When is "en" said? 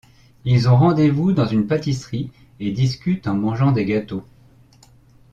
3.27-3.35